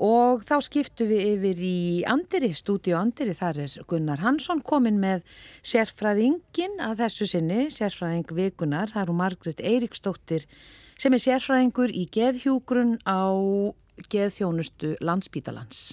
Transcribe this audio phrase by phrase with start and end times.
[0.00, 5.22] og þá skiptu við yfir í Andiri, stúdíu Andiri, þar er Gunnar Hansson komin með
[5.60, 10.48] sérfræðingin að þessu sinni, sérfræðing vikunar, það eru Margret Eiriksdóttir
[11.00, 13.28] sem er sérfræðingur í geðhjúgrun á
[14.10, 15.90] geðþjónustu landsbítalans.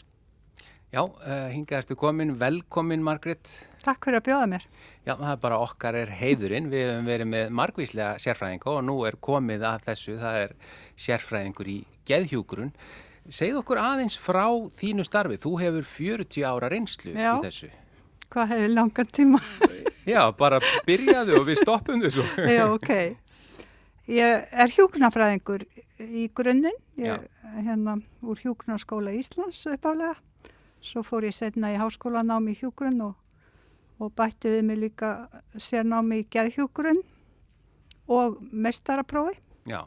[0.87, 3.49] Já, uh, hinga ertu komin, velkomin Margret.
[3.83, 4.67] Takk fyrir að bjóða mér.
[5.03, 8.95] Já, það er bara okkar er heiðurinn, við hefum verið með margvíslega sérfræðinga og nú
[9.07, 10.55] er komið að þessu, það er
[11.03, 11.77] sérfræðingur í
[12.07, 12.71] geðhjúgrun.
[13.27, 14.45] Segð okkur aðeins frá
[14.79, 15.37] þínu starfi.
[15.41, 17.33] Þú hefur 40 ára reynslu Já.
[17.35, 17.69] í þessu.
[18.31, 19.41] Hvað hefur langan tíma?
[20.13, 22.23] Já, bara byrjaðu og við stoppum þessu.
[22.57, 22.93] Já, ok.
[24.07, 25.65] Ég er hjúknarfræðingur
[25.99, 27.25] í grunninn, ég
[27.57, 30.15] hérna úr hjúknarskóla Íslands uppálega.
[30.79, 33.17] Svo fór ég setna í háskólanámi í hjúgrunn og,
[33.99, 35.11] og bætti við mig líka
[35.59, 37.01] sérnámi í geðhjúgrunn
[38.07, 39.41] og mestaraprófi.
[39.67, 39.81] Já,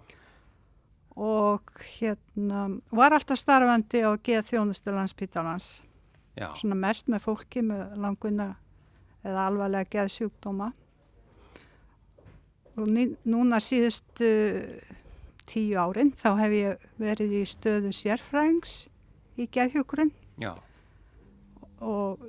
[1.16, 5.80] og hérna var alltaf starfandi á geð þjónustu landspítalans.
[6.38, 8.52] Já, svona mest með fólki með langvinna
[9.26, 10.70] eða alvarlega geðsjúkdóma.
[12.78, 14.30] Og ný, núna síðustu
[15.50, 18.84] tíu árin þá hef ég verið í stöðu sérfræðings
[19.40, 20.52] í geðhjúkurinn já,
[21.82, 22.22] og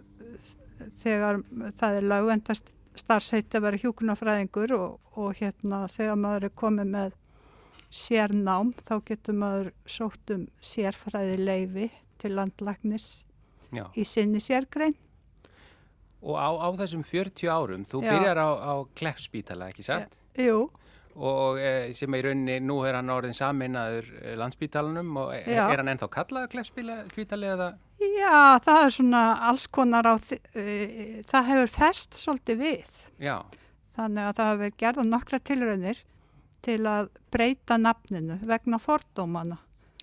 [1.01, 1.41] þegar
[1.77, 7.17] það er lögvendast starfsheiti að vera hjúkunarfræðingur og, og hérna þegar maður er komið með
[7.91, 11.87] sérnám þá getur maður sótt um sérfræði leifi
[12.21, 13.25] til landlagnis
[13.75, 13.85] já.
[13.95, 14.95] í sinni sérgrein.
[16.21, 18.11] Og á, á þessum 40 árum, þú Já.
[18.13, 20.19] byrjar á, á Kleppspítala, ekki satt?
[20.37, 20.69] Jú,
[21.11, 25.41] Og e, sem er í rauninni, nú er hann orðin saminnaður e, landspítalanum og e,
[25.43, 27.73] er hann ennþá kallaður Kleppspítali eða?
[27.99, 32.95] já það er svona alls konar á því, uh, það hefur fest svolítið við.
[33.19, 33.35] Já,
[33.91, 35.99] Þannig að það hefur gerða nokkra tilraunir
[36.65, 39.57] til að breyta nafninu vegna fordómana.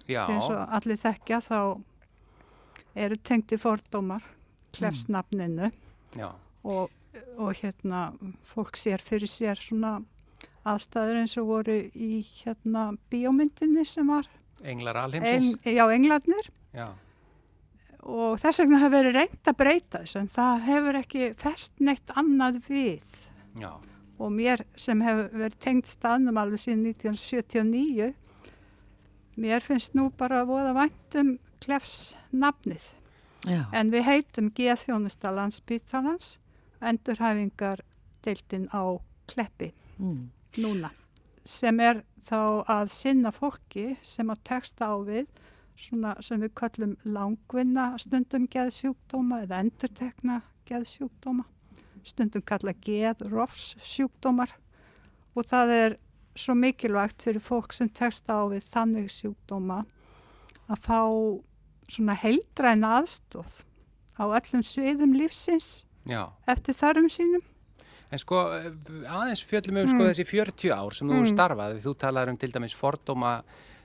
[0.08, 1.58] eins og allir þekkja þá
[2.96, 4.22] eru tengti fordómar
[4.72, 5.70] klefsnafninu
[6.16, 6.30] já,
[6.64, 6.90] og,
[7.38, 8.12] og hérna
[8.44, 9.98] fólk sér fyrir sér svona
[10.68, 14.26] aðstæður eins og voru í hérna bíómyndinni sem var
[14.64, 15.60] englar Eng, alheimsins.
[15.64, 16.48] já, englarnir.
[16.74, 16.88] Já,
[18.02, 22.10] og þess vegna hefur verið reynd að breyta þess en það hefur ekki fest neitt
[22.18, 23.16] annað við.
[23.60, 23.70] Já,
[24.18, 28.12] og mér sem hefur verið tengt staðnum alveg síðan 1979
[29.38, 32.90] mér finnst nú bara að voða væntum klefs nafnið
[33.46, 36.38] Já, en við heitum G-þjónusta landsbítalans
[36.82, 37.84] endurhæfingar
[38.26, 38.98] deildin á
[39.30, 40.24] kleppi mm.
[40.58, 40.90] núna
[41.48, 45.28] sem er þá að sinna fólki sem að teksta á við
[45.78, 51.46] svona sem við kallum langvinna stundum geðsjúkdóma eða endurtekna geðsjúkdóma
[52.08, 54.52] stundum kalla geðrofs sjúkdómar
[55.36, 55.96] og það er
[56.38, 59.84] svo mikilvægt fyrir fólk sem teksta á við þannig sjúkdóma
[60.68, 61.00] að fá
[61.88, 63.62] svona heildræna aðstóð
[64.18, 66.28] á öllum sviðum lífsins já.
[66.46, 67.44] eftir þarfum sínum.
[68.10, 68.70] En sko, eh,
[69.04, 70.08] aðeins fjöllum um sko Mm.
[70.08, 71.32] þessi 40 ár sem þú Mm.
[71.36, 73.42] starfaði, þú talaður um til dæmis fordóma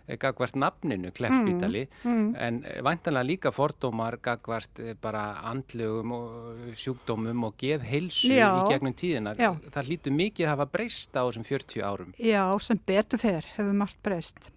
[0.07, 2.35] gagvart nafninu Kleppspítali, Mm.
[2.35, 8.49] en eh, væntanlega líka fordómar gagvart eh, bara andlugum og sjúkdómum og geðheilsu Já.
[8.65, 9.35] í gegnum tíðina.
[9.39, 9.53] Já.
[9.71, 12.13] Það hlýtur mikið að hafa breyst á þessum 40 árum.
[12.19, 14.49] Já, sem betur fer hefur margt breyst.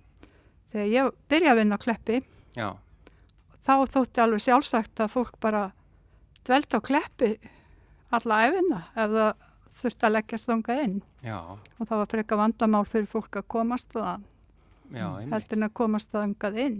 [0.72, 2.22] Þegar ég byrjaði að vinna á kleppi,
[2.56, 2.70] Já,
[3.66, 5.72] þá þótti alveg sjálfsagt að fólk bara
[6.46, 7.36] dvelt á kleppi
[8.14, 9.32] alla æfina ef það
[9.76, 11.02] þurfti að leggjast þangað inn.
[11.22, 11.38] já,
[11.78, 14.35] Og það var freka vandamál fyrir fólk að komast það, já, einmitt.
[14.92, 16.78] Heldur en að komast þangað inn.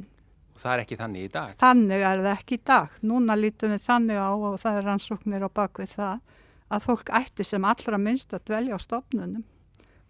[0.57, 1.53] Og það er ekki þannig í dag.
[1.61, 2.97] Þannig er það ekki í dag.
[3.05, 6.25] Núna lítum við þannig á og það er rannsóknir á bakvið það
[6.67, 9.45] að fólk ætti sem allra minnst að dvelja á stofnunum,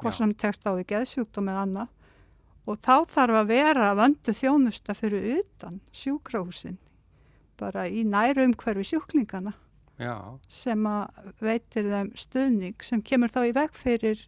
[0.01, 1.93] hvort sem tekst á við geðsjúkdóm eða annað.
[2.67, 6.81] Og þá þarf að vera vöndu þjónusta fyrir utan sjúkrahúsin,
[7.61, 9.55] bara í næru umhverfi sjúklingana
[9.97, 14.25] Já, sem að veitir þeim stuðning sem kemur þá í veg fyrir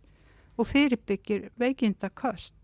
[0.58, 2.56] og fyrirbyggir veikindaköst.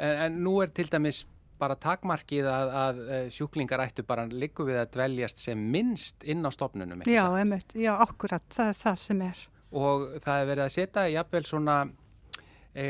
[0.00, 1.24] En, en nú er til dæmis
[1.60, 6.44] bara takmarkið að, að eh, sjúklingar ættu bara líku við að dveljast sem minnst inn
[6.46, 7.02] á stofnunum.
[7.04, 9.46] ekki Já, einmitt, já, akkurat, það er það sem er.
[9.70, 11.76] og það er verið að setja jafnvel svona
[12.74, 12.86] e,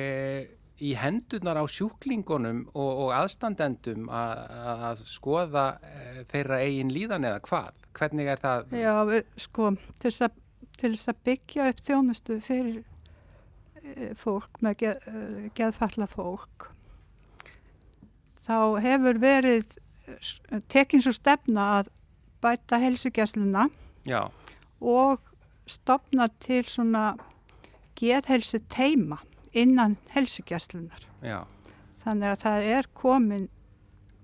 [0.81, 4.45] í hendurnar á sjúklingunum og, og aðstandendum að,
[4.87, 7.85] að skoða e, þeirra eigin líðan eða hvað?
[7.99, 8.79] Hvernig er það?
[8.81, 8.95] Já,
[9.49, 12.85] sko, til þess að, byggja upp þjónustu fyrir
[14.21, 15.07] fólk með geð,
[15.57, 16.69] geðfalla fólk,
[18.50, 19.76] þá hefur verið
[20.11, 21.91] e, tekin svo stefna að
[22.43, 23.69] bæta helsugjæsluna
[24.08, 24.25] Já,
[24.82, 25.20] og
[25.70, 27.12] stopna til svona
[28.00, 29.20] geðhelsu teima
[29.55, 31.05] innan helsugjæslunar.
[31.23, 31.44] já,
[32.02, 33.49] Þannig að það er komin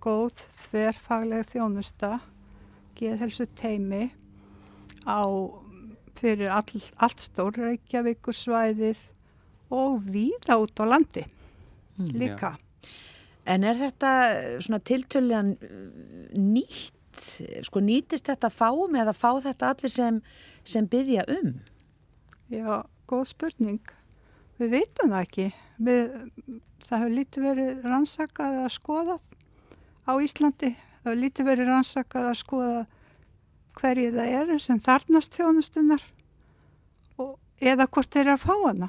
[0.03, 2.21] góð þverfagleg þjónusta,
[2.97, 4.09] geðhelsu teimi
[5.07, 5.23] á
[6.17, 8.97] fyrir all, allt stór Reykjavíkur svæðið
[9.71, 11.27] og víða út á landi
[11.97, 12.11] Mm.
[12.13, 12.57] líka.
[13.47, 14.13] En er þetta
[14.65, 15.53] svona tiltöluðan
[16.35, 17.21] nýtt,
[17.67, 20.19] sko nýtist þetta fáum eða fá þetta allir sem,
[20.67, 21.55] sem byggja um?
[22.53, 23.95] Já, góð spurning.
[24.59, 25.47] Við veitum það ekki.
[25.87, 26.13] Við,
[26.87, 29.17] það hefur lítið verið rannsakað að skoða
[30.07, 30.75] á Íslandi.
[30.75, 32.85] Það hefur lítið verið rannsakað að skoða
[33.77, 36.07] hverju það eru sem þarnast þjónustunar
[37.61, 38.89] eða hvort þeir eru að fá hana.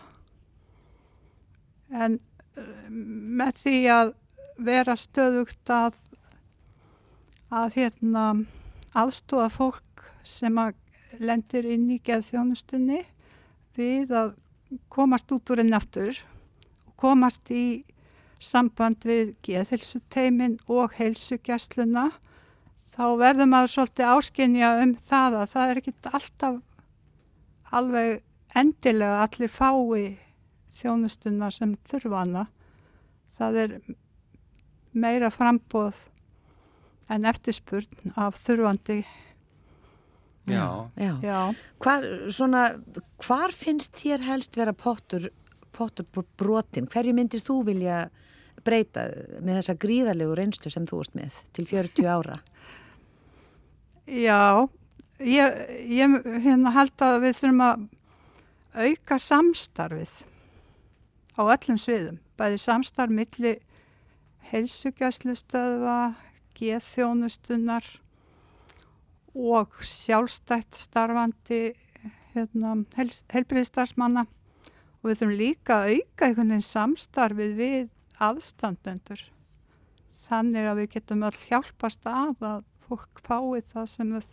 [1.91, 2.17] En
[2.59, 4.13] uh, með því að
[4.57, 5.97] vera stöðugt að,
[7.53, 8.25] að hérna,
[8.97, 10.75] aðstóða fólk sem að
[11.23, 13.03] lendir inn í geðþjónustunni
[13.77, 14.33] við að
[14.91, 16.17] komast út úr enn aftur
[16.87, 17.85] og komast í
[18.43, 22.09] samband við geðhelsuteimin og heilsugjastluna
[22.93, 29.51] þá verður maður svolítið áskinja um það að það er ekkit alltaf alveg endilega allir
[29.51, 30.17] fái
[30.77, 32.43] þjónustuna sem þurfa hana.
[33.37, 33.73] Það er
[34.93, 35.95] meira frambóð
[37.11, 39.01] en eftirspurn af þurfandi.
[40.47, 40.87] Já.
[40.95, 41.13] Já.
[41.23, 41.39] Já.
[41.83, 42.63] Hvar, svona,
[43.23, 45.29] hvar finnst þér helst vera pottur,
[45.75, 46.07] pottur
[46.39, 46.87] brotin?
[46.91, 48.07] Hverju myndir þú vilja
[48.67, 49.07] breyta
[49.43, 52.39] með þessa gríðarlegu reynslu sem þú ert með til 40 ára?
[54.07, 54.67] Já,
[55.19, 55.61] ég,
[55.91, 57.85] ég hérna held að við þurfum að
[58.77, 60.13] auka samstarfið
[61.37, 62.19] á öllum sviðum.
[62.37, 63.57] Bæði samstarf milli
[64.51, 66.15] heilsugjæslustöðva,
[66.57, 67.85] geðþjónustunar
[69.37, 71.61] og sjálfstætt starfandi
[72.33, 77.89] hérna, heils, heilbriðstarfsmanna og við þurfum líka að auka einhvern veginn samstarfið við
[78.23, 79.27] aðstandendur
[80.23, 84.31] þannig að við getum öll hjálpast að að fólk fái það sem það,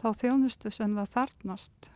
[0.00, 1.90] þá þjónustu sem það þarnast.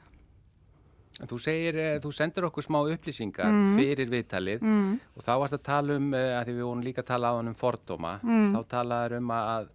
[1.19, 3.77] Þú segir, eh, þú sendir okkur smá upplýsingar Mm.
[3.77, 5.01] fyrir viðtalið Mm.
[5.17, 7.37] og þá varst að tala um, eh, að því við vorum líka að tala á
[7.37, 8.53] hann um fordóma, Mm.
[8.55, 9.69] þá talaður um að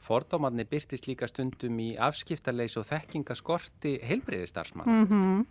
[0.00, 4.86] fordómarnir byrtist líka stundum í afskiptarleis og þekkingaskorti heilbriðistarfsmann.
[4.86, 5.46] Mm -hmm.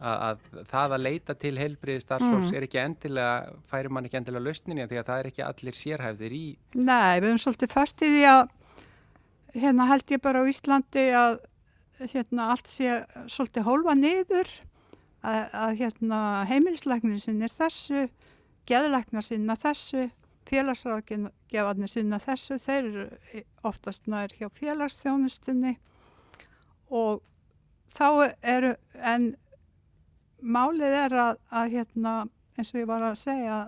[0.00, 2.54] Að, að það að leita til heilbriðistarfsfólks Mm.
[2.56, 6.32] er ekki endilega, færi mann ekki endilega lausninni því að það er ekki allir sérhæfðir
[6.32, 6.56] í.
[6.74, 8.48] Nei, við erum svolítið fast í því að
[9.54, 11.38] hérna held ég bara á Íslandi að
[12.12, 14.48] hérna allt sé svolítið hólfa niður
[15.26, 16.20] að, að hérna
[16.50, 18.06] heimilisleiknir sinni er þessu,
[18.68, 20.08] geðleiknar sinna þessu,
[20.50, 25.76] félagsráðgefarnir sinna þessu, þeir eru oftast nær hjá félagsþjónustinni
[26.90, 27.20] og
[27.94, 29.32] þá eru, en
[30.40, 32.14] málið er að, að hérna
[32.56, 33.58] eins og ég var að segja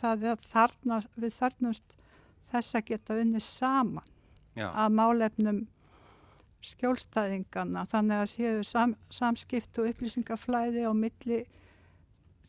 [0.00, 1.98] það er þarna, við þarnumst
[2.50, 4.08] þess að geta unnið saman
[4.56, 5.60] Já, að málefnum
[6.64, 11.42] skjólstæðingana þannig að séu sam, samskipt og upplýsingaflæði á milli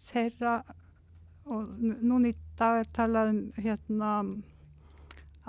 [0.09, 0.61] þeirra
[1.51, 4.15] og núna í dag er talað um hérna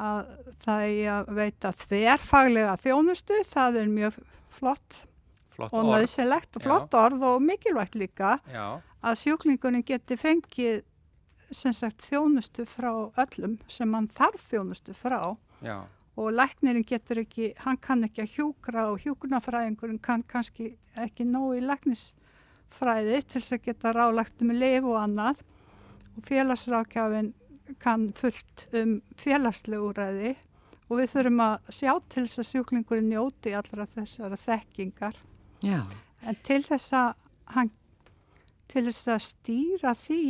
[0.02, 0.30] að
[0.62, 4.20] það er að veita þverfaglega þjónustu, það er mjög
[4.52, 5.02] flott
[5.52, 6.66] flott og nöðsilegt og Já.
[6.68, 10.80] flott orð og mikilvægt líka Já, að sjúklingurinn geti fengið
[11.52, 15.36] sem sagt þjónustu frá öllum sem hann þarf þjónustu frá.
[15.60, 15.82] Já,
[16.20, 21.56] og læknirinn getur ekki, hann kann ekki að hjúkra og hjúkurnafræðingurinn kann kannski ekki nógu
[21.56, 25.40] í læknisfræði til þess að geta rálagt um lif og annað.
[26.12, 27.32] Og félagsrákjafinn
[27.80, 30.34] kann fullt um félagslega úræði
[30.92, 35.16] og við þurfum að sjá til þess að sjúklingurinn njóti allra þessara þekkingar.
[35.64, 35.80] Já.
[36.28, 37.14] En til þess að
[37.54, 37.70] hann,
[38.68, 40.26] til þess að stýra því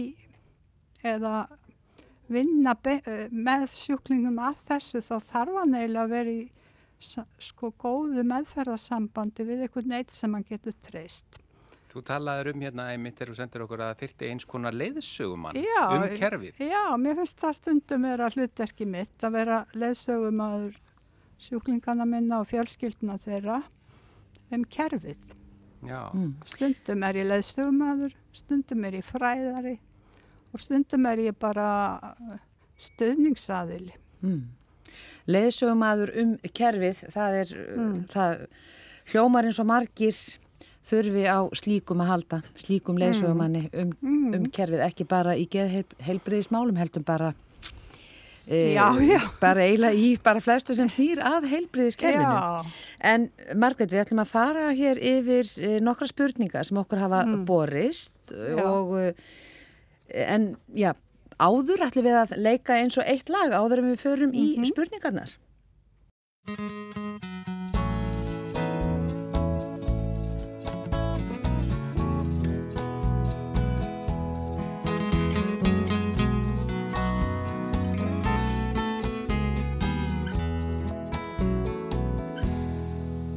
[1.03, 1.35] eða
[2.35, 6.43] vinna eh, með sjúklingum að þessu þá þarf hann eiginlega að vera í
[7.43, 11.41] sko góðu meðferðarsambandi við einhvern neitt sem hann getur treyst.
[11.93, 15.59] þú talaður um hérna einmitt þegar þú sendir okkur að það þyrti eins konar leiðsögumann
[15.61, 16.61] Já, um kerfið.
[16.63, 20.79] Já, mér finnst það stundum vera hlutverki mitt að vera leðsögumadur
[21.43, 23.61] sjúklingana minna og fjölskylduna þeirra
[24.53, 25.21] um kerfið.
[25.83, 26.35] Já, Mm.
[26.47, 29.79] Stundum er ég leðsögumadur, stundum er ég fræðari
[30.53, 32.15] og stundum er ég bara
[32.83, 33.93] stöðningsaðili.
[34.23, 34.43] Mm.
[35.31, 38.07] Leðsögumadur um kerfið, það er, Mm.
[38.11, 38.47] það
[39.13, 40.19] hljómar eins og margir
[40.83, 44.35] þurfi á slíkum að halda, slíkum leðsögumanni um, Mm.
[44.35, 47.35] um kerfið, ekki bara í geðheilbriðismálum, heldum bara,
[48.49, 49.21] e, Já, já.
[49.41, 52.67] bara eiginlega í bara flestu sem snýr að heilbriðiskerfinu.
[53.01, 57.45] En Margreit, við ætlum að fara hér yfir e, nokkra spurningar sem okkur hafa Mm.
[57.47, 58.65] borist Já.
[58.67, 59.15] og,
[60.13, 60.93] en já,
[61.41, 64.63] áður ætlum við að leika eins og eitt lag áður en við förum mm -hmm.
[64.63, 65.39] í spurningarnar.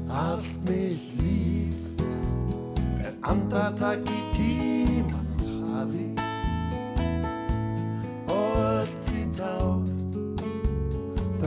[0.09, 1.75] Allt mitt líf
[3.05, 4.24] er andartak í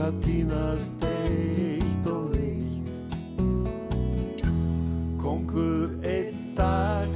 [0.09, 2.89] það dýnast eitt og eitt
[5.21, 7.09] Kongur einn dag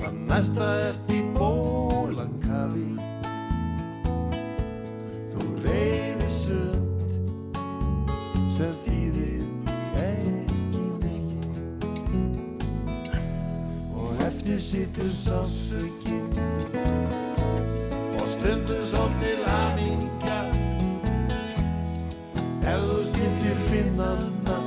[0.00, 2.86] það næsta ert í bólakafi.
[5.34, 7.18] Þú reyðir sund
[8.48, 9.44] sem þýðir
[10.06, 11.60] ekki neitt.
[13.92, 16.32] Og eftir sittur sásökin
[18.16, 19.04] og stundur svo
[23.68, 24.58] skildir finnana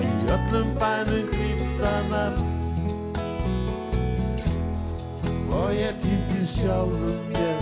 [0.00, 2.24] í öllum bænum gríftana
[5.50, 7.60] og ég týndi sjálfum mér.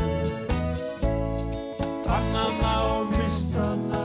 [2.07, 4.03] Fann hana og mist hana.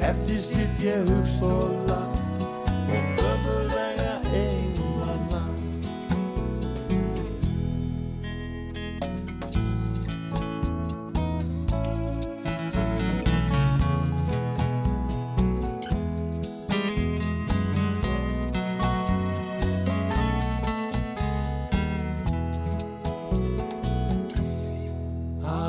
[0.00, 2.09] Eftir sitt ég hugstóla og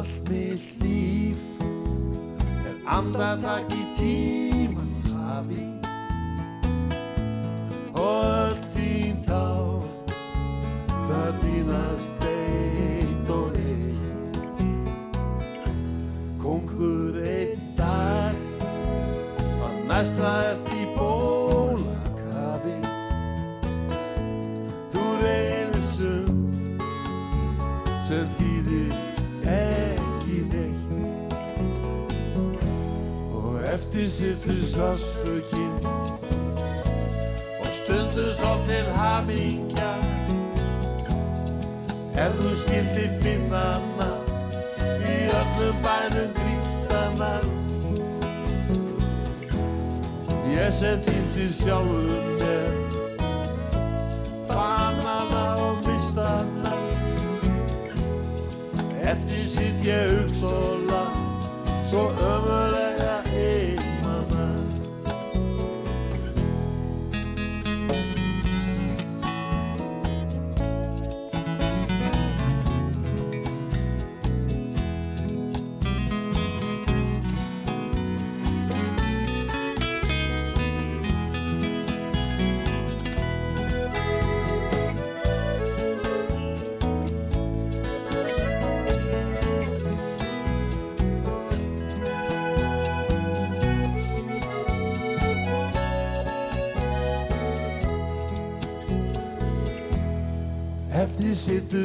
[0.01, 1.37] Allt mitt líf.
[1.61, 5.67] Er andartak í tímans hafi.
[7.93, 8.30] Og
[34.01, 35.85] og eftir sittur sásökin
[37.59, 39.91] og stundur svo til hamingja.
[42.17, 44.09] Ef þú skildi finna hana
[45.05, 47.33] í öllum bænum gríftana
[50.49, 52.73] ég sem týndi sjálfur mér.
[54.49, 56.73] Fann hana og mista hana
[59.11, 61.03] eftir sitt ég hugstóla
[61.83, 62.70] svo ömurlega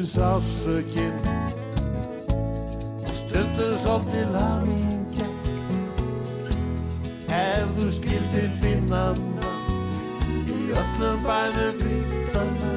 [0.07, 1.15] sásökin
[3.15, 5.27] Stundum svolítið hamingja.
[7.35, 9.51] Ef þú skildir finna hana
[10.47, 12.73] Í öllum bænu griftana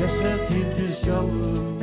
[0.00, 1.81] Ég set hindi sjálfum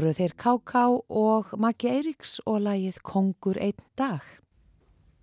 [0.00, 0.80] voru þeir K.K.
[1.12, 4.22] og Maggi Eiríks og lagið Kongur einn dag.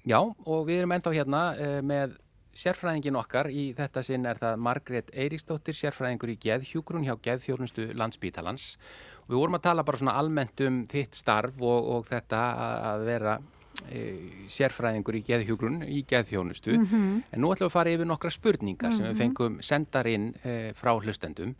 [0.06, 2.14] Já, og við erum ennþá hérna uh, með
[2.58, 3.50] sérfræðingin okkar.
[3.50, 8.76] Í þetta sinn er það Margrét Eiríksdóttir, sérfræðingur í geðhjúgrun hjá geðþjónustu landsbítalans.
[9.28, 12.44] Við vorum að tala bara svona almennt um þitt starf og, og þetta
[12.92, 14.30] að- vera uh,
[14.60, 16.78] sérfræðingur í geðhjúgrun í geðþjónustu.
[16.78, 20.70] En nú ætlum við að fara yfir nokkra spurningar sem við fengum sendar inn uh,
[20.78, 21.58] frá hlustendum.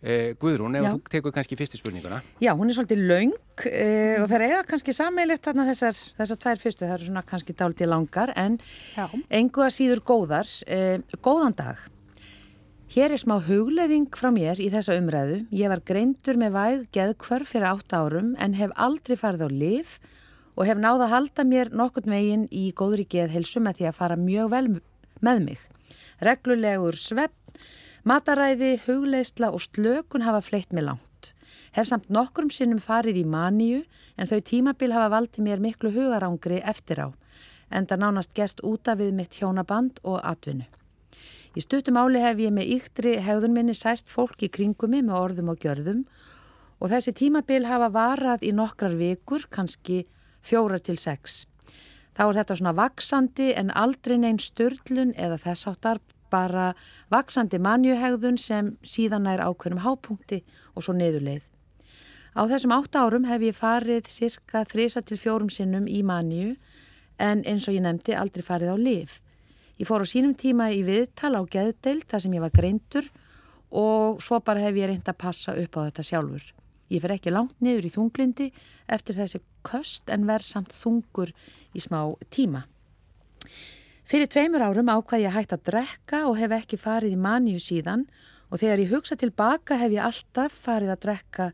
[0.00, 0.90] Eh, Guðrún, ef Já.
[0.94, 2.22] þú tekur kannski fyrstu spurninguna.
[2.40, 6.62] Já, hún er svolítið laung uh, og það eiga kannski sameilegt þarna þessar, þessar tvær
[6.62, 8.56] fyrstu, það eru svona kannski dálítið langar en
[8.96, 9.04] Já.
[9.28, 10.48] engu að síður góðar.
[10.64, 11.82] Uh, góðan dag.
[12.90, 15.44] Hér er smá hugleðing frá mér í þessa umræðu.
[15.54, 19.92] Ég var greindur með væg geðkvörf fyrir átt árum en hef aldrei farið á lif
[20.56, 24.16] og hef náð að halda mér nokkurt megin í góðri geðhelsu með því að fara
[24.18, 24.64] mjög vel
[25.22, 25.62] með mig.
[26.24, 27.36] Reglulegur svepp,
[28.04, 31.32] mataræði, hugleðsla og slökun hafa fleitt mig langt.
[31.76, 33.84] Hef samt nokkrum sinnum farið í maníu
[34.16, 37.08] en þau tímabil hafa valdið mér miklu hugarangri eftir á,
[37.70, 40.66] en það nánast gert úta við mitt hjónaband og atvinnu.
[41.54, 45.18] Í stuttum áli hef ég með yktri hegðun minni sært fólk í kringum mig með
[45.18, 46.04] orðum og gjörðum
[46.80, 50.04] og þessi tímabil hafa varað í nokkrar vikur, kannski
[50.40, 51.44] fjórar til sex.
[52.16, 56.72] Þá er þetta svona vaksandi en aldrei neinn störlun eða þess áttar bara
[57.12, 60.42] vaksandi manjuhegðun sem síðan er ákveðnum hápunkti
[60.74, 61.42] og svo niðurleið.
[62.30, 66.54] Á þessum átta árum hef ég farið cirka þrisa til fjórum sinnum í manju
[67.18, 69.18] en eins og ég nefndi aldrei farið á lif.
[69.80, 73.10] Ég fór á sínum tíma í viðtal á geðdeild þar sem ég var greintur
[73.70, 76.44] og svo bara hef ég reynd að passa upp á þetta sjálfur.
[76.90, 78.48] Ég fer ekki langt niður í þunglindi
[78.90, 81.30] eftir þessi köst en verð samt þungur
[81.74, 82.02] í smá
[82.34, 82.64] tíma.
[84.10, 88.08] Fyrir tveimur árum ákvað ég hægt að drekka og hef ekki farið í maníu síðan
[88.50, 91.44] og þegar ég hugsa tilbaka hef ég alltaf farið að drekka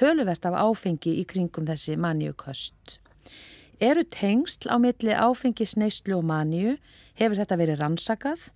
[0.00, 3.02] töluvert af áfengi í kringum þessi maníu köst.
[3.84, 6.78] Eru tengsl á milli áfengisneislu og maníu,
[7.20, 8.48] hefur þetta verið rannsakað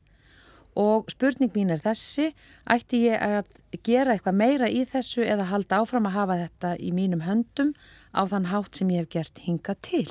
[0.80, 2.30] og spurning mín er þessi,
[2.64, 3.52] ætti ég að
[3.84, 7.76] gera eitthvað meira í þessu eða halda áfram að hafa þetta í mínum höndum
[8.16, 10.08] á þann hátt sem ég hef gert hinga til?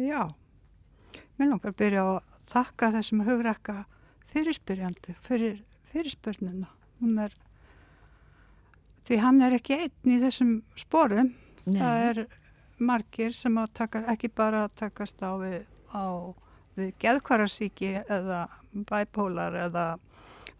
[0.00, 0.32] Já,
[1.36, 2.18] mér langar að byrja að
[2.50, 3.76] þakka þessum hugrakka
[4.32, 5.60] fyrirspyrjandi fyrir
[5.92, 6.70] fyrirspurnina.
[7.00, 7.34] Hún er,
[9.06, 11.34] því hann er ekki einn í þessum sporum.
[11.66, 11.78] Nei.
[11.80, 12.22] Það er
[12.78, 15.62] margir sem taka, ekki bara takast á við,
[16.76, 18.46] við geðkvarasíki eða
[18.90, 19.86] bæpólar eða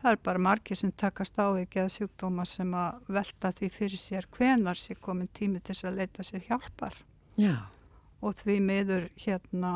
[0.01, 4.29] það er bara margir sem takast á við geðsjúkdóma sem að velta því fyrir sér
[4.37, 6.99] hvenar sér komin tími til þess að leita sér hjálpar
[7.37, 7.69] Já,
[8.25, 9.73] og því miður hérna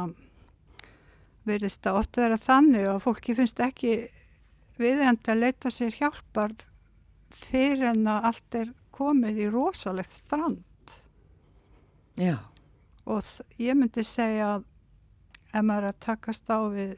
[1.51, 3.95] verðist það oft vera þannig að fólki finnst ekki
[4.81, 6.55] viðhend að leita sér hjálpar
[7.35, 10.95] fyrir en að allt er komið í rosalegt strand.
[12.21, 12.37] Já,
[13.09, 13.25] og
[13.61, 14.67] ég myndi segja að
[15.51, 16.97] ef maður er að takast á við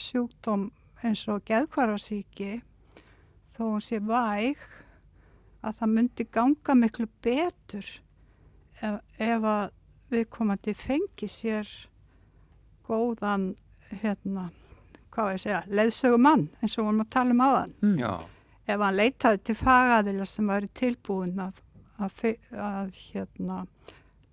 [0.00, 0.68] sjúkdóm
[1.04, 2.60] eins og geðkvarasíki
[3.56, 4.60] þó hún sé væg
[5.66, 7.88] að það myndi ganga miklu betur
[8.80, 9.72] ef, ef að
[10.12, 11.70] viðkomandi fengi sér
[12.86, 13.50] góðan
[14.02, 14.48] hérna,
[15.14, 18.00] hvað ég að segja, leðsögumann eins og við vorum að tala um áðan mm.
[18.66, 21.60] Ef hann leitaði til fagaðila sem væri tilbúin að,
[22.02, 22.22] að,
[22.58, 23.60] að hérna,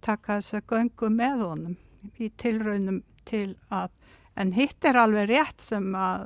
[0.01, 1.75] taka þess að göngu með honum
[2.17, 3.93] í tilraunum til að,
[4.35, 6.25] en hitt er alveg rétt sem að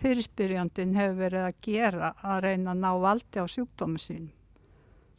[0.00, 4.26] fyrirspyrjandin hefur verið að gera að reyna að ná valdi á sjúkdómi sín.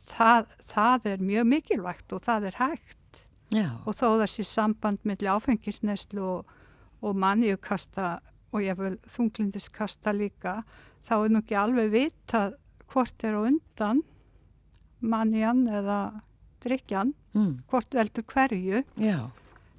[0.06, 3.00] Það, það er mjög mikilvægt og það er hægt
[3.54, 6.54] já, og þó þessi samband milli áfengisneslu og,
[7.06, 8.20] og manniukasta
[8.56, 10.62] og ég vil þunglindiskasta líka
[11.06, 12.46] þá er nú ekki alveg vita
[12.92, 14.04] hvort er á undan
[15.06, 16.00] mannian eða
[16.66, 17.52] drikjan, mm.
[17.70, 18.82] hvort veldur hverju.
[18.98, 19.20] Já,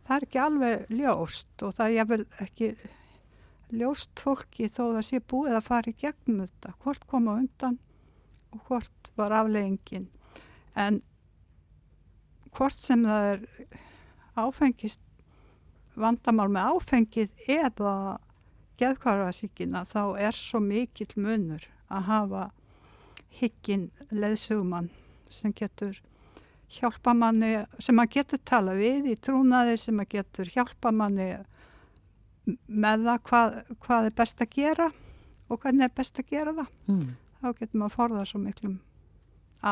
[0.06, 2.68] það er ekki alveg ljóst og það er jafnvel ekki
[3.74, 7.80] ljóst fólki þó það sé búið að fara í gegnum þetta, hvort kom á undan
[8.54, 10.06] og hvort var afleggingin
[10.78, 11.00] en
[12.56, 13.44] hvort sem það er
[14.36, 15.02] áfengist
[15.96, 17.94] vandamál með áfengið eða
[18.80, 22.44] geðkvarasíkina þá er svo mikill munur að hafa
[23.38, 24.90] hyggin leðsugumann
[25.32, 25.98] sem getur
[26.76, 31.28] hjálpa manni, sem að getur tala við í trúnaði, sem að getur hjálpa manni
[32.66, 34.90] með það hvað, hvað er best að gera
[35.46, 36.76] og hvernig er best að gera það.
[36.90, 37.06] mm.
[37.36, 38.76] Þá getur maður að forða svo miklum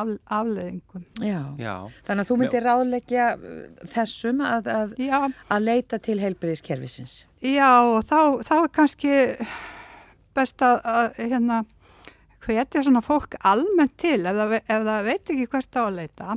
[0.01, 1.05] af, afleðingum.
[1.23, 1.41] já.
[1.61, 1.75] já,
[2.07, 3.61] Þannig að þú myndir ráðleggja uh,
[3.95, 4.97] þessum að, að,
[5.55, 7.15] að leita til heilbriðiskerfisins.
[7.45, 9.15] já og þá, þá er kannski
[10.35, 11.63] best að, að hérna,
[12.45, 16.37] hvetja svona fólk almennt til ef það, ef það veit ekki hvert á að leita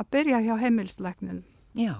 [0.00, 1.42] að byrja hjá heimilslæknin.
[1.76, 1.94] Já,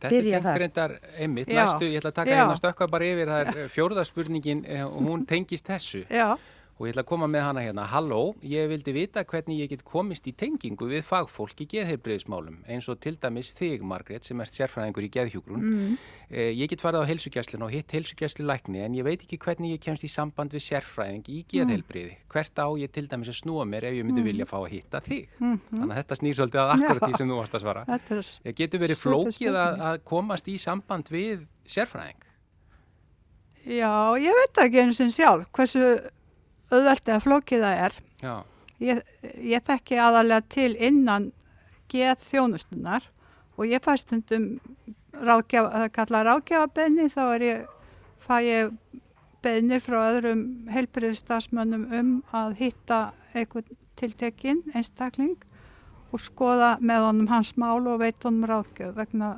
[0.00, 0.44] þetta er þar.
[0.46, 1.50] gengrindar einmitt.
[1.50, 1.64] Já.
[1.64, 5.66] Næstu, ég ætla að taka hérna stökka bara yfir, það er fjórðaspurningin og hún tengist
[5.68, 6.04] þessu.
[6.10, 6.36] Já,
[6.80, 7.82] og ég ætla að koma með hana hérna.
[7.92, 12.88] Halló, ég vildi vita hvernig ég get komist í tengingu við fagfólk í geðheilbreyðismálum eins
[12.88, 15.66] og til dæmis þig, Margrét, sem ert sérfræðingur í geðhjúgrun.
[15.66, 15.98] Mm.
[16.30, 19.74] Eh, ég get farið á heilsugjæslinu og hitt heilsugjæslu lækni en ég veit ekki hvernig
[19.74, 22.14] ég kemst í samband við sérfræðing í geðheilbreyði.
[22.16, 22.30] Mm.
[22.32, 24.30] Hvert á ég til dæmis að snúa mér ef ég myndi mm.
[24.30, 25.28] vilja fá að hitta þig?
[25.36, 25.60] -hmm.
[25.74, 27.84] Þannig að þetta snýr svolítið að akkurat því sem þú varst að svara.
[28.44, 32.24] Eh, getur verið flókið að, að komast í samband við sérfræðing?
[33.68, 35.84] Já, ég veit ekki eins og sjálf hversu
[36.70, 37.96] auðvelt eða flókið það er.
[38.80, 39.02] Ég,
[39.44, 41.30] ég þekki aðalega til innan
[41.90, 43.04] geð þjónustunar
[43.58, 44.54] og ég fæ stundum
[45.12, 47.68] ráðgjafa, það kalla ráðgjafabenni þá er ég,
[48.24, 48.72] fæ ég
[49.44, 53.00] beinir frá öðrum heilbyrðistafsmönnum um að hitta
[53.34, 55.36] einhvern tiltekinn einstakling
[56.10, 59.34] og skoða með honum hans mál og veit honum ráðgjöf vegna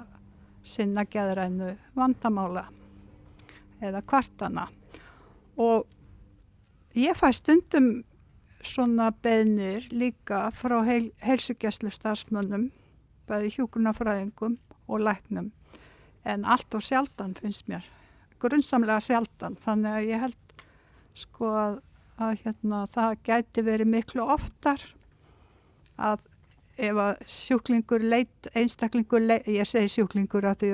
[0.67, 2.69] sinna geðrænu vandamála
[3.83, 4.69] eða kvartana
[5.59, 5.89] og
[6.99, 8.03] ég fæ stundum
[8.63, 12.69] svona beðnir líka frá heil, heilsugjæslu starfsmönnum,
[13.27, 14.57] bæði hjúkunarfræðingum
[14.89, 15.51] og læknum.
[16.25, 17.87] En allt og sjaldan finnst mér,
[18.43, 19.57] grunnsamlega sjaldan.
[19.59, 20.55] Þannig að ég held
[21.19, 21.79] sko að,
[22.23, 24.85] að hérna, það gæti verið miklu oftar
[25.99, 26.23] að
[26.81, 30.71] ef að sjúklingur leit, einstaklingur leit, ég segi sjúklingur að því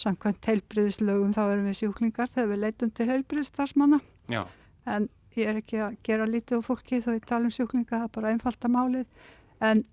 [0.00, 3.98] samkvæmt heilbriðislögum þá erum við sjúklingar þegar við leitum til heilbriðistarsmanna
[4.86, 8.06] en ég er ekki að gera lítið á fólki þó ég tala um sjúklinga, það
[8.06, 9.06] er bara einfalda málið.
[9.60, 9.84] En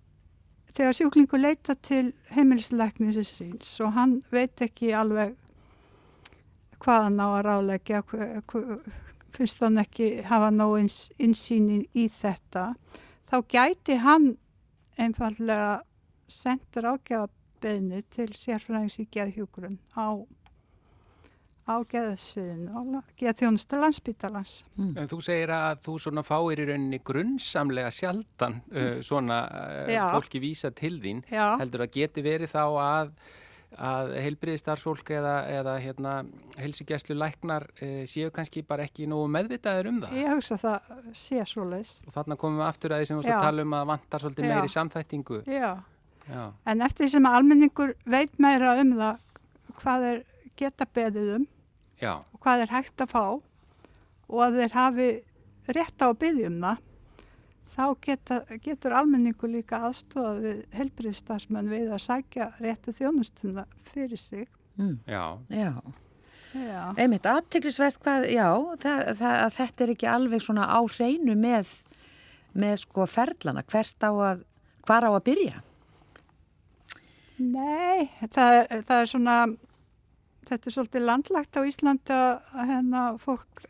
[0.74, 5.36] þegar sjúklingu leita til heimilisleiknisins síns og hann veit ekki alveg
[6.84, 8.02] hvað hann á að ráleggja
[9.36, 12.72] finnst hann ekki hafa nóg insýnin í þetta
[13.30, 14.34] þá gæti hann
[14.98, 15.82] einfallega
[16.32, 20.18] sendur ágjafabeðni til sérfræðings í geðhjúgrun á
[21.68, 24.54] á geðsviðinu, geðþjónustu landsbytalans.
[24.80, 25.10] Mm.
[25.12, 29.02] Þú segir að þú svona fáir í rauninni grunnsamlega sjaldan uh, mm.
[29.06, 31.26] svona uh, fólki vísa til þín.
[31.28, 31.58] Já.
[31.60, 33.12] Heldur að geti verið þá að,
[33.90, 36.14] að heilbriði starfsfólk eða, eða hérna,
[36.56, 40.16] heilsugjæslu læknar uh, séu kannski bara ekki nú meðvitaður um það?
[40.22, 41.98] Ég hugsa það sé svo leiðs.
[42.08, 44.54] Og þarna komum við aftur að því sem þú tala um að vantar svolítið Já.
[44.56, 45.44] meiri samþættingu.
[45.52, 45.72] Já.
[46.28, 49.22] Já, en eftir því sem almenningur veit meira um það
[49.78, 50.18] hvað er
[50.60, 51.46] geta beðið um
[52.02, 52.14] Já.
[52.22, 53.24] og hvað er hægt að fá
[54.28, 55.10] og að þeir hafi
[55.76, 56.84] rétt á að byggja um það
[57.78, 64.48] þá geta, getur almenningu líka aðstofa við helbriðstafsmenn við að sækja réttu þjónustuna fyrir sig
[64.78, 65.00] mm.
[65.06, 65.74] Já, já
[66.56, 66.94] Já.
[66.96, 68.48] einmitt aðtiklisvert hvað, já,
[68.82, 71.74] það, það, þetta er ekki alveg svona á hreinu með,
[72.58, 74.46] með sko ferlana, hvert á að,
[74.88, 75.62] hvar á að byrja?
[77.38, 79.36] Nei, það, það er svona,
[80.48, 83.64] þetta er svolítið landlagt á Íslandi að hérna fólk,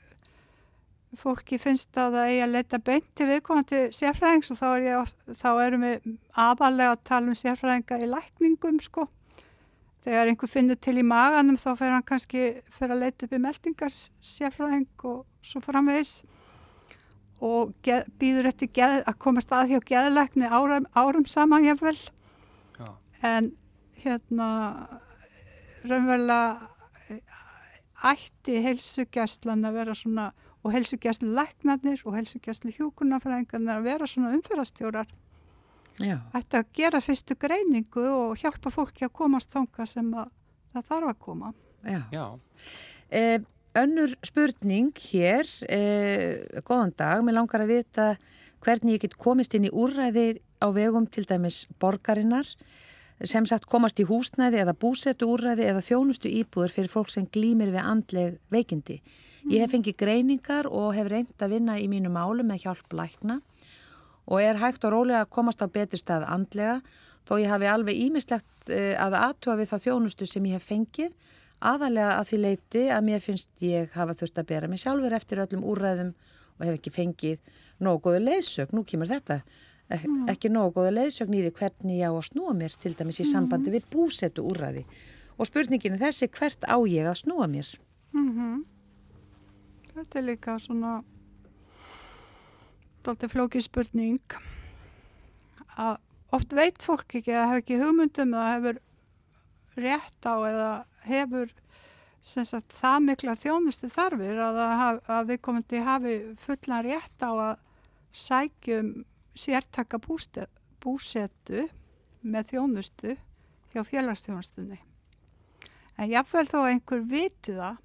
[1.18, 5.50] fólki finnst að það eigi að leita beint til viðkomandi sérfræðings og þá, er þá
[5.66, 9.08] erum við aðalega að tala um sérfræðinga í lækningum sko.
[10.08, 12.44] Þegar einhver finnur til í maganum þá fer hann kannski
[12.78, 16.22] fyrir að leita upp í meldingar sérfræðing og svo framvegs
[17.44, 21.98] og geð, býður eftir geð, að komast að hjá geðleikni árum, árum saman jáfnvel.
[22.78, 22.88] Já.
[23.22, 23.52] En
[24.02, 24.48] hérna
[25.84, 26.68] raunverulega
[27.10, 27.22] eh,
[28.12, 30.28] ætti heilsugjastlan að vera svona
[30.66, 35.10] og heilsugjastlu læknarnir og heilsugjastlu hjókunarfræðingarnir að vera svona umferðastjórar
[36.02, 36.18] Já.
[36.38, 40.34] ætti að gera fyrstu greiningu og hjálpa fólki að komast þánga sem að,
[40.74, 41.54] það þarf að koma.
[41.88, 42.26] Já, Já.
[43.10, 43.40] Eh,
[43.78, 48.06] Önnur spurning hér eh, góðan dag, mér langar að vita
[48.66, 52.50] hvernig ég get komist inn í úrræði á vegum til dæmis borgarinnar
[53.24, 57.72] sem sagt komast í húsnæði eða búsetu úrræði eða þjónustu íbúður fyrir fólk sem glýmir
[57.74, 59.00] við andleg veikindi.
[59.48, 63.40] Ég hef fengið greiningar og hef reynd að vinna í mínu málu með hjálp lækna
[64.28, 66.82] og er hægt og rólega að komast á betri stað andlega
[67.28, 71.16] þó ég hafi alveg ímislegt eh, að aðtúa við þá þjónustu sem ég hef fengið
[71.64, 75.42] aðalega að því leiti að mér finnst ég hafa þurft að bera mig sjálfur eftir
[75.42, 76.12] öllum úrræðum
[76.58, 79.42] og hef ekki fengið nógu góðu leysök, nú kemur þetta.
[79.88, 83.26] Ekki nógu góða leiðsögn í því hvernig ég á að snúa mér til dæmis í
[83.26, 83.32] mm.
[83.32, 84.84] sambandi við búsetu úrraði
[85.38, 87.70] og spurningin er þessi hvert á ég að snúa mér
[88.14, 88.66] mm -hmm.
[89.98, 91.04] Þetta er líka svona
[93.04, 94.20] doldið flóki spurning
[95.78, 95.98] að
[96.36, 98.80] oft veit fólk ekki að hefur ekki hugmyndum eða hefur
[99.78, 101.54] rétt á eða hefur
[102.22, 107.56] sagt, það mikla þjónustu þarfir að, að, að við komandi hafi fullan rétt á að
[108.12, 109.06] sækjum
[109.40, 110.00] sértaka
[110.84, 111.68] búsetu
[112.28, 113.16] með þjónustu
[113.74, 114.80] hjá félagsþjónustunni.
[115.98, 117.78] En jáfnveil að einhver viti það,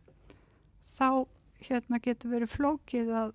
[0.92, 1.06] þá
[1.62, 3.30] hérna getur verið flókið að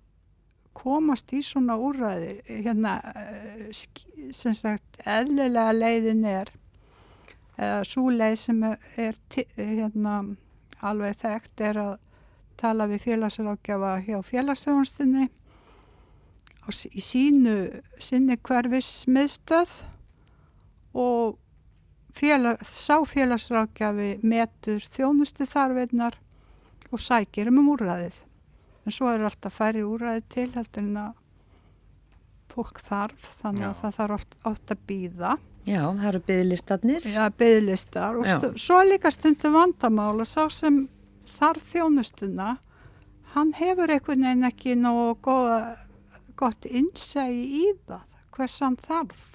[0.78, 6.52] komast í svona úræði hérna eh, sem sagt eðlilega leiðin er
[7.58, 9.18] eða svo leið sem er,
[9.58, 10.20] hérna
[10.86, 11.94] alveg þekkt er að
[12.60, 15.34] tala við félagsrákjafa hjá s-
[16.68, 17.58] í sínu
[18.02, 19.74] sinni hverfis miðstöð
[20.98, 21.38] og
[22.16, 26.18] félag, sá félagsrákjafi metur þjónustu þarfinnar
[26.90, 28.22] og sækir um úrræðið.
[28.86, 31.16] En svo er alltaf færri úrræði til heldur en að
[32.52, 33.80] fólk þarf, þannig að Já.
[33.82, 35.34] það þarf oft, oft að býða.
[35.68, 37.08] Já, það eru byggðlistarnir.
[37.12, 40.80] Já, byggðlistar og stu, svo er líka stundum vandamál að sá sem
[41.36, 42.54] þarf þjónustuna,
[43.34, 45.60] hann hefur einhvern veginn ekki nógu góða,
[46.38, 48.04] gott innsægi í það,
[48.36, 49.28] hvers hann þarf.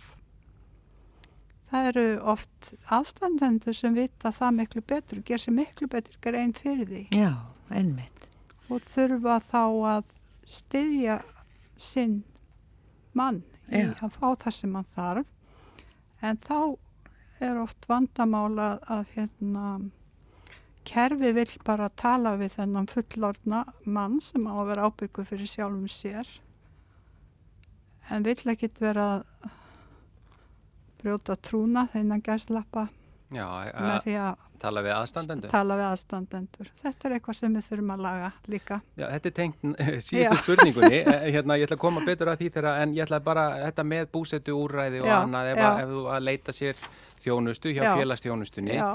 [1.73, 6.85] Það eru oft aðstandendur sem vita það miklu betur, ger sér miklu betur grein fyrir
[6.85, 7.31] því Já,
[7.73, 8.27] einmitt.
[8.69, 9.63] og þurfa þá
[9.95, 10.11] að
[10.53, 11.17] styðja
[11.79, 12.19] sinn
[13.17, 13.89] mann í Já.
[14.05, 16.57] að fá það sem hann þarf en þá
[17.43, 19.65] er oft vandamál að, hérna
[20.87, 25.89] kerfi vill bara tala við þennan fullorðna mann sem á að vera ábyrgu fyrir sjálfum
[25.91, 26.29] sér
[28.11, 29.51] en vill ekkit vera að
[31.03, 32.87] brjóta trúna þennan gæslappa
[33.33, 35.51] Já, með að því að tala við aðstandendur.
[35.51, 36.67] tala við aðstandendur.
[36.83, 38.77] Þetta er eitthvað sem við þurfum að laga líka.
[38.95, 39.65] Já, þetta er tengt
[40.07, 43.19] síðustu spurningunni, Eh, hérna, ég ætla að koma betur að því þeirra, en ég ætla
[43.25, 46.85] bara, þetta með búsetu úrræði og annað, ef, ef þú að leita sér
[47.25, 47.83] þjónustu hjá
[48.79, 48.87] Já.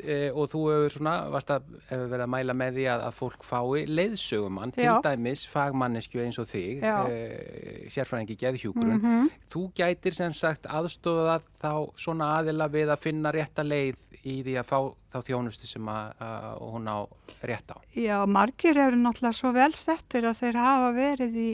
[0.00, 3.04] Já, e, og þú hefur svona, varst að hefur verið að mæla með því að,
[3.08, 9.30] að fólk fái leiðsögumann, til dæmis fagmannesku eins og þig, e, sérfræðingi geðhjúkurun, Mhm.
[9.50, 14.54] þú gætir sem sagt aðstofað þá svona aðila við að finna rétta leið í því
[14.60, 14.78] að fá
[15.12, 16.98] þá þjónustu sem að, að hún á
[17.42, 17.76] rétt á.
[17.96, 21.50] Já, margir eru náttúrulega svo vel settir að þeir hafa verið í,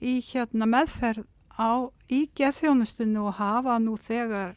[0.00, 1.26] í hérna meðferð
[1.60, 4.54] á, í geðþjónustinu og hafa nú þegar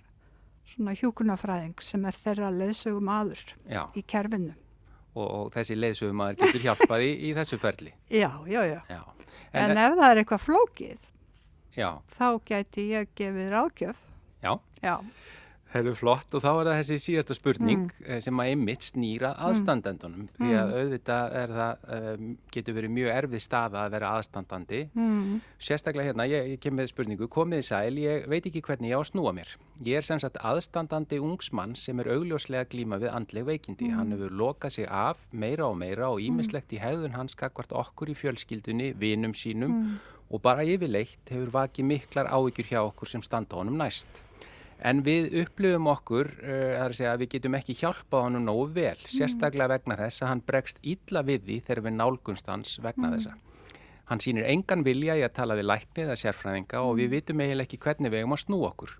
[0.73, 3.84] svona hjúkunafræðing sem er þeirra leðsögum aður Já.
[3.95, 4.54] í kerfinu.
[5.15, 7.93] og, og þessi leiðsögumæður getur hjálpað í, í þessu ferli.
[8.12, 8.80] Já, já, já.
[8.91, 9.01] Já.
[9.56, 11.06] En, ef það er eitthvað flókið,
[11.78, 14.01] já, þá gæti ég gefið ráðgjöf.
[14.43, 14.51] já,
[14.84, 14.95] Já,
[15.75, 18.05] það eru flott og þá er það þessi síðasta spurning Mm.
[18.07, 21.83] eh, sem að einmitt snýra aðstandendunum því að auðvitað er það,
[22.15, 24.79] um, getur verið mjög erfið staða að vera aðstandandi.
[24.95, 25.41] mm.
[25.59, 29.01] Sérstaklega hérna, ég, ég kem með spurningu, komið sæl, ég veit ekki hvernig ég á
[29.03, 29.51] að snúa mér.
[29.83, 33.91] Ég er sem sagt aðstandandi ungsmann sem er augljóslega glíma við andleg veikindi.
[33.91, 38.07] Hann hefur lokað sig af meira og meira og ímislegt í hegðun hans gagvart okkur
[38.09, 39.97] í fjölskyldunni, vinum sínum
[40.31, 44.07] og bara yfirleitt hefur vakið miklar áhyggjur hjá okkur sem standa honum næst.
[44.83, 49.71] En við upplifum okkur, uh, að að við getum ekki hjálpað honum nógu vel, sérstaklega
[49.77, 53.38] vegna þess að hann bregst illa við því þegar við nálgunst hans vegna þessa.
[54.05, 57.65] Hann sýnir engan vilja í að tala við lækni eða sérfræðinga og við vitum eiginlega
[57.65, 58.97] ekki hvernig við eigum að snú okkur.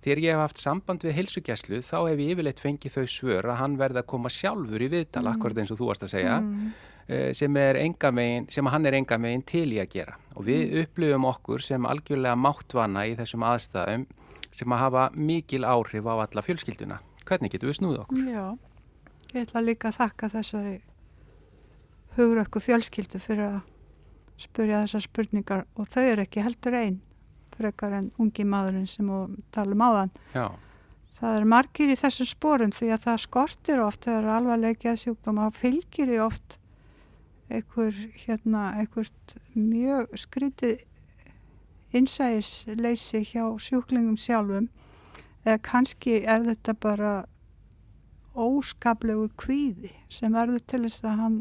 [0.00, 3.58] Þegar ég hef haft samband við heilsugjæslu þá hef ég yfirleitt fengið þau svör að
[3.60, 6.38] hann verði að koma sjálfur í viðtal, akkurat eins og þú varst að segja,
[7.06, 10.16] eh, sem, megin, sem hann er enga megin til í að gera.
[10.34, 14.08] Og við upplifum okkur sem algjörlega máttvana í þessum aðstæðum
[14.54, 17.00] sem að hafa mikil áhrif á alla fjölskylduna.
[17.28, 18.22] Hvernig getum við snúið okkur?
[18.26, 18.46] Já,
[19.34, 20.78] ég ætla líka að þakka þessari
[22.16, 23.60] hugrökku fjölskyldu fyrir að
[24.40, 26.98] spurja þessar spurningar og þau eru ekki heldur einn
[27.54, 29.08] frekar en ungi maðurinn sem
[29.52, 30.12] talum áðan.
[30.32, 30.48] Já,
[31.20, 36.12] Það er margir í þessum sporum því að það skortir oft þegar alvarlega sjúkdóma fylgir
[36.14, 36.56] í oft
[37.50, 40.86] einhver, hérna, einhvert mjög skrítið
[41.96, 44.68] innsæðisleysi hjá sjúklingum sjálfum
[45.44, 47.14] eða kannski er þetta bara
[48.38, 51.38] óskaplegur kvíði sem verður til þess að hann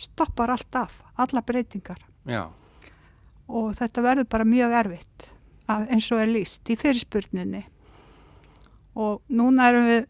[0.00, 2.00] stoppar allt af, alla breytingar.
[2.26, 2.48] Já,
[3.52, 5.28] og þetta verður bara mjög erfitt
[5.72, 7.62] eins og er líst í fyrirspurninni.
[8.98, 10.02] Og núna erum við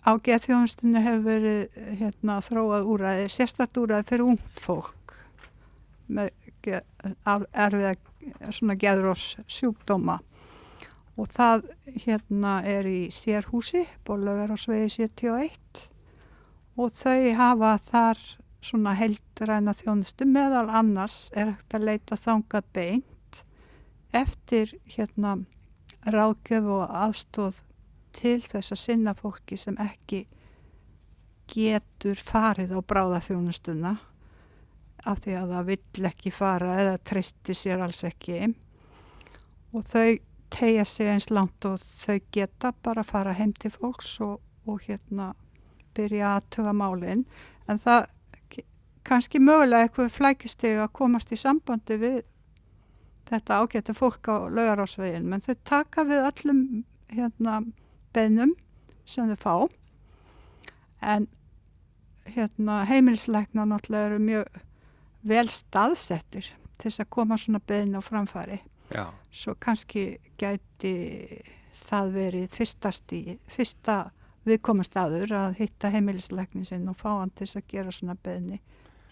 [0.00, 5.16] á geðþjónustunni hefur verið hérna, þróað úræði, sérstætt úræði fyrir ungt fólk
[6.10, 6.30] með
[6.66, 7.94] erfiða
[8.52, 10.18] svona geðrós sjúkdóma
[11.20, 11.64] og það
[12.04, 15.88] hérna er í sérhúsi, bólögar á svegi 71
[16.80, 18.20] og þau hafa þar
[18.64, 20.26] svona heldræna þjónustu.
[20.28, 23.40] Meðal annars er hægt að leita þangað beint
[24.16, 25.38] eftir hérna
[26.08, 27.60] ráðgjöf og aðstóð
[28.16, 30.24] til þess að sinna fólki sem ekki
[31.50, 33.96] getur farið á bráðaþjónustuna
[35.08, 38.50] af því að það vill ekki fara eða treysti sér alls ekki.
[39.72, 40.18] Og þau
[40.50, 44.82] tegja sig eins langt og þau geta bara að fara heim til fólks og, og
[44.86, 45.32] hérna
[45.94, 47.24] byrja að tuga málinn
[47.70, 48.08] en það
[49.06, 52.18] kannski mögulega eitthvað flækisteg að komast í sambandi við
[53.30, 56.62] þetta ágætti fólk á laugarásvegin, menn þau taka við öllum
[57.10, 57.60] hérna
[58.14, 58.56] beinum
[59.06, 59.54] sem þau fá.
[61.00, 61.28] En
[62.34, 64.58] hérna heimilisleikna náttúrulega eru mjög
[65.22, 66.46] vel staðsettir
[66.80, 70.94] til þess að koma svona bein á framfari Já, svo kannski gæti
[71.80, 73.98] það verið fyrsta stíð, fyrsta
[74.48, 78.58] viðkomastaður að hitta heimilisleiknin sinn og fá hann til þess að gera svona beðni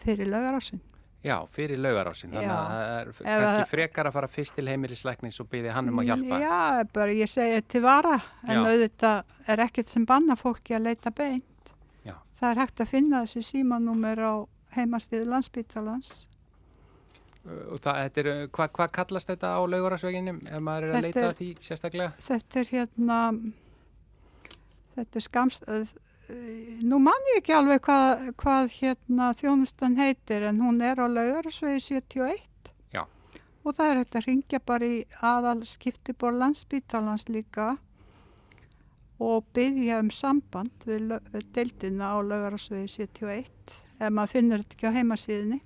[0.03, 0.81] fyrir laugarásinn.
[1.23, 4.67] já, fyrir laugarásin þannig að það er Ef kannski að- frekar að fara fyrst til
[4.73, 8.19] heimilisleiknis og byggja hann um að hjálpa Já, bara ég segi til vara,
[8.49, 11.73] en auðvitað er ekkert sem banna fólki að leita beint.
[12.07, 12.15] Já.
[12.41, 14.35] Það er hægt að finna þessi símanúmer á
[14.77, 16.27] heimastíðu landsbítalans.
[17.49, 21.23] og það, er, hvað hva kallast þetta á laugarásveginum ef maður er að Þetta leita
[21.29, 22.11] er- því sérstaklega?
[22.27, 23.19] Þetta er hérna,
[24.99, 25.87] þetta er skamst, uh,
[26.85, 31.81] nú man ég ekki alveg hvað, hvað hérna þjónustan heitir en hún er á laugarsvegi
[32.05, 32.43] 71
[32.93, 33.07] Já.
[33.65, 37.79] og það er þetta að ringja bara í aðal skiptibor landsbítalans líka
[39.19, 41.17] og byggja um samband við
[41.57, 45.61] deildina á laugarsvegi 71 ef maður finnur þetta ekki á heimasíðinni.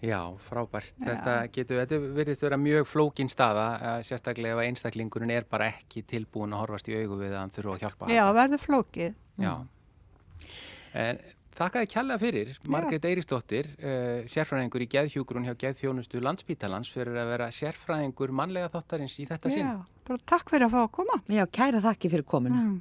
[0.00, 0.94] Já, frábært.
[0.96, 1.10] Já.
[1.10, 6.02] Þetta getur, þetta verðist vera mjög flókin staða, eh, sérstaklega ef einstaklingurinn er bara ekki
[6.08, 8.08] tilbúin að horfast í augu við að hann þurfa að hjálpa.
[8.08, 9.14] Já, verður flókið.
[9.36, 9.52] Já.
[10.94, 11.20] En
[11.60, 17.50] þakkaði kjalla fyrir, Margrét Eiristóttir, uh, sérfræðingur í geðhjúgrun hjá geðþjónustu landsbítalans fyrir að vera
[17.52, 19.68] sérfræðingur mannlega þáttarins í þetta sinn.
[19.68, 21.20] Já, bara takk fyrir að fá að koma.
[21.28, 22.62] Já, kæra þakki fyrir komuna.
[22.64, 22.80] Mm.